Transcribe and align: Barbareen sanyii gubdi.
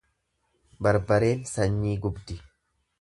Barbareen 0.87 1.45
sanyii 1.51 1.95
gubdi. 2.07 2.39